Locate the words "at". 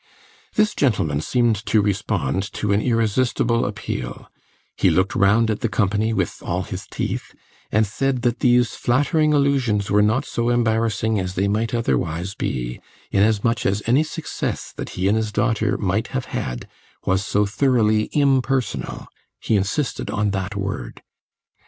5.51-5.59